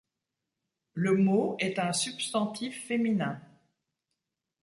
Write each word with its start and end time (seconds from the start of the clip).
Le 0.95 1.13
mot 1.15 1.57
est 1.59 1.77
un 1.77 1.93
substantif 1.93 2.87
féminin. 2.87 3.39